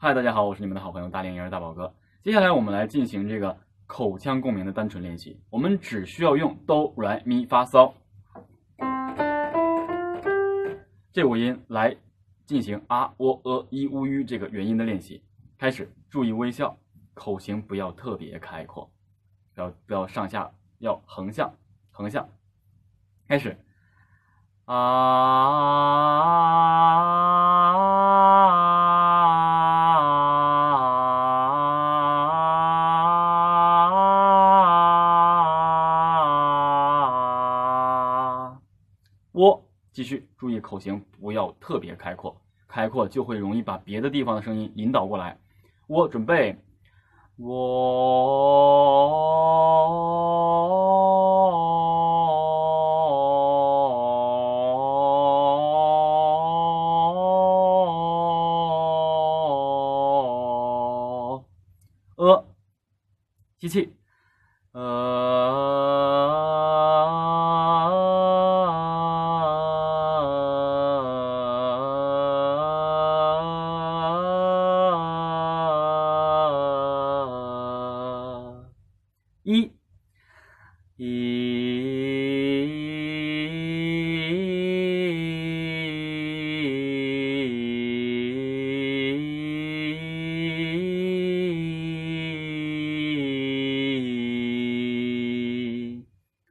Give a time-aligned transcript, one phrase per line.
[0.00, 1.92] 嗨，大家好，我是你们的好朋友大连婴儿大宝哥。
[2.22, 5.42] 接下来我们来进行这个口腔共鸣的单纯练习。
[5.50, 7.92] 我们只需要用哆来咪发嗦
[11.10, 11.96] 这五音来
[12.46, 15.20] 进行啊、喔、呃、一、乌、吁这个元音的练习。
[15.58, 16.78] 开始，注意微笑，
[17.12, 18.88] 口型不要特别开阔，
[19.52, 21.52] 不要不要上下，要横向
[21.90, 22.28] 横向。
[23.26, 23.58] 开始
[24.66, 24.76] 啊，
[39.98, 45.36] 继续注意口型不要特别开阔，开阔就会容易把别的地方的声音引导过来。
[45.88, 46.56] 我，准备，
[47.36, 47.48] 我，
[62.14, 62.44] 呃，
[63.58, 63.92] 吸气，
[64.70, 65.27] 呃，
[81.00, 81.04] 一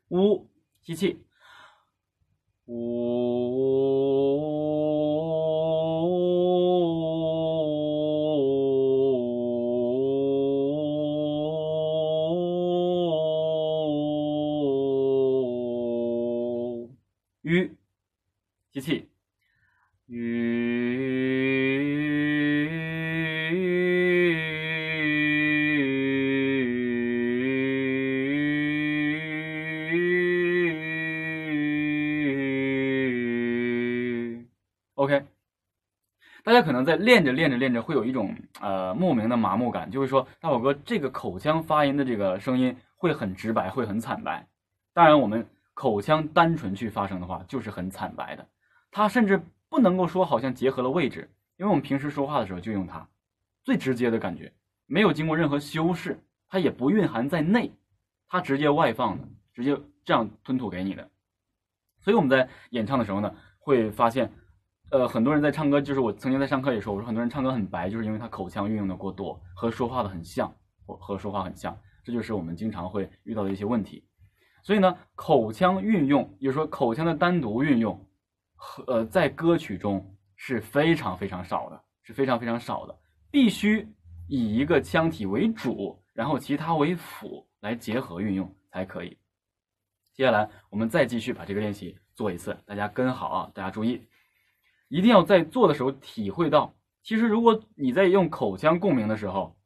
[0.07, 0.47] 五，
[0.81, 1.17] 吸气，
[17.47, 17.71] 吁，
[18.73, 19.07] 吸气，
[20.07, 20.67] 吁。
[34.95, 35.23] OK，
[36.43, 44.45] 大家可能在练着练着练着会有一种呃莫名的麻木感，就会说大宝哥这个口腔发音的这个声音会很直白，会很惨白。
[44.93, 48.43] 当然，我们口腔单纯去发声的话，就是很惨白的。
[48.89, 49.39] 它甚至
[49.69, 53.07] 不能够说好像结合了位置，因为我们平时说话的时候就用它，
[53.63, 54.51] 最直接的感觉，
[54.87, 57.71] 没有经过任何修饰，它也不蕴含在内，
[58.27, 61.07] 它直接外放的，直接这样吞吐给你的。
[62.01, 64.33] 所以我们在演唱的时候呢，会发现，
[64.89, 70.51] 呃，很多人在唱歌，就是我曾经在上课也说，我说很多人唱歌很白，就是因为他口腔运用的过多，和说话的很像，
[70.87, 74.06] 或和说话很像，这就是我们经常会遇到的一些问题。
[74.67, 78.05] 所以呢，口腔运用，也就是说口腔的单独运用，
[78.57, 82.93] 和呃在歌曲中是非常非常少的，是非常非常少的，
[83.31, 83.87] 必须
[84.27, 89.17] 以一个腔体为主，然后其他为辅来结合运用才可以。
[90.13, 93.51] 接下来我们再继续把这个练习做一次，大家跟好啊！
[93.53, 94.01] 大家注意，
[94.89, 99.57] 一定要在做的时候体会到，其实如果你在用口腔共鸣的时候，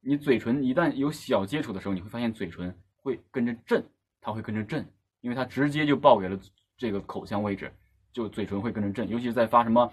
[0.00, 3.86] 你嘴唇一旦有小接触的时候，你会发现嘴唇会跟着震，
[4.26, 4.84] 它会跟着震，
[5.20, 6.36] 因为它直接就报给了
[6.76, 7.72] 这个口腔位置，
[8.12, 9.88] 就嘴唇会跟着震，尤其是在发什么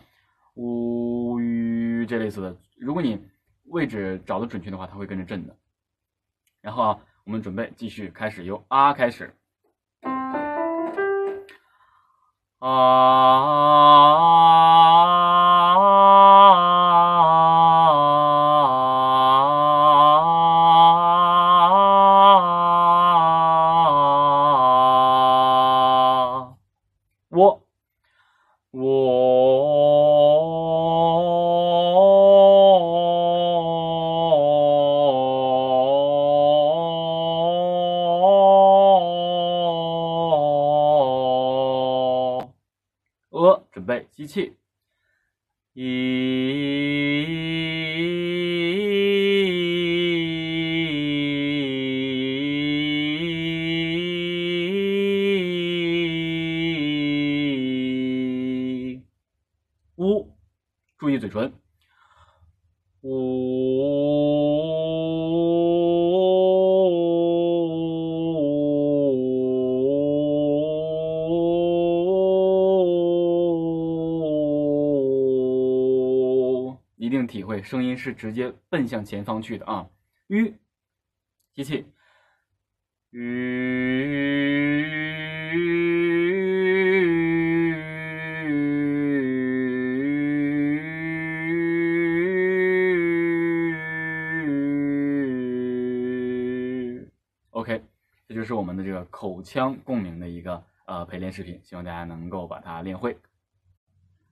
[0.55, 3.23] 呜吁这类似的，如果你
[3.65, 5.55] 位置找的准确的话，它会跟着震的。
[6.61, 9.31] 然后啊，我们准备继续开始，由啊开始。
[12.57, 14.12] 啊，
[28.73, 29.13] 我。
[43.29, 44.55] 呃，准备吸气，
[45.73, 45.83] 一，
[61.03, 61.51] 注意嘴唇，
[63.01, 63.11] 呜，
[76.95, 79.89] 一定体会声音是直接奔向前方去的啊！
[80.29, 80.55] 吁，
[81.53, 81.85] 吸气，
[83.11, 84.42] 吁，
[97.53, 97.83] OK，
[98.27, 103.15] 这就是我们的这个口腔共鸣的一个呃陪练视频，希望大家能够把它练会。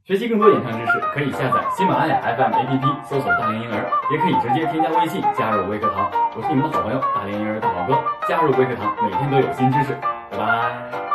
[0.04, 6.10] 学习更多演唱知识，可以下载喜马拉雅 FM APP，搜索“大连婴儿”，也可以直接添加微信加入微课堂。
[6.36, 9.94] 我是你们的好朋友大连婴儿大宝哥，加入微课堂，每天都有新知识。
[10.32, 11.11] 拜拜。